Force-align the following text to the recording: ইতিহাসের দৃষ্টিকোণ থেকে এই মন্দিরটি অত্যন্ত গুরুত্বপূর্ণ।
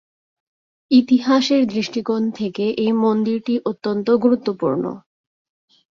ইতিহাসের 0.91 1.61
দৃষ্টিকোণ 1.67 2.21
থেকে 2.31 2.65
এই 2.77 2.91
মন্দিরটি 3.03 3.53
অত্যন্ত 3.65 4.07
গুরুত্বপূর্ণ। 4.23 4.83